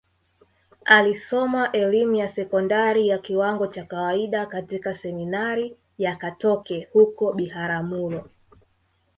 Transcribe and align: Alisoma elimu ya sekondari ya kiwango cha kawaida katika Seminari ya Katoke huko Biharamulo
Alisoma 0.85 1.71
elimu 1.71 2.15
ya 2.15 2.29
sekondari 2.29 3.07
ya 3.07 3.17
kiwango 3.17 3.67
cha 3.67 3.83
kawaida 3.85 4.45
katika 4.45 4.95
Seminari 4.95 5.77
ya 5.97 6.15
Katoke 6.15 6.87
huko 6.93 7.33
Biharamulo 7.33 8.29